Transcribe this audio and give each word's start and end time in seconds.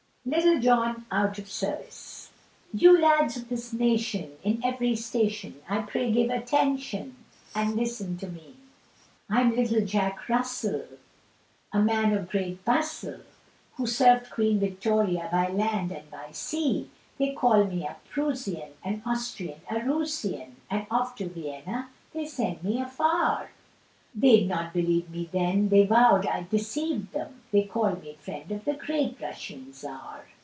LITTLE 0.23 0.51
LORD 0.53 0.61
JOHN 0.61 1.05
OUT 1.11 1.39
OF 1.39 1.49
SERVICE. 1.49 2.31
You 2.75 3.01
lads 3.01 3.37
of 3.37 3.49
this 3.49 3.73
nation, 3.73 4.33
in 4.43 4.61
every 4.63 4.95
station, 4.95 5.59
I 5.67 5.81
pray 5.81 6.11
give 6.11 6.29
attention, 6.29 7.15
and 7.55 7.75
listen 7.75 8.17
to 8.17 8.27
me, 8.27 8.53
I'm 9.31 9.55
little 9.55 9.83
Jack 9.83 10.29
Russell, 10.29 10.83
a 11.73 11.79
man 11.81 12.13
of 12.15 12.29
great 12.29 12.63
bustle, 12.63 13.21
Who 13.77 13.87
served 13.87 14.29
Queen 14.29 14.59
Victoria 14.59 15.27
by 15.31 15.47
land 15.49 15.91
and 15.91 16.07
by 16.11 16.31
sea; 16.33 16.91
They 17.17 17.33
call 17.33 17.63
me 17.65 17.87
a 17.87 17.95
Proosian, 18.13 18.73
an 18.85 19.01
Austrian, 19.03 19.59
a 19.71 19.79
Roosian, 19.81 20.51
And 20.69 20.85
off 20.91 21.15
to 21.15 21.29
Vienna 21.29 21.89
they 22.13 22.27
sent 22.27 22.63
me 22.63 22.79
afar; 22.79 23.49
They'd 24.13 24.49
not 24.49 24.75
me 24.75 24.81
believe 25.09 25.31
then, 25.31 25.69
they 25.69 25.85
vowed 25.85 26.25
I'd 26.25 26.49
deceived 26.49 27.13
them, 27.13 27.43
And 27.53 27.69
called 27.69 28.03
me 28.03 28.17
Friend 28.19 28.51
of 28.51 28.65
the 28.65 28.73
great 28.73 29.21
Russian 29.21 29.71
Czar. 29.71 30.25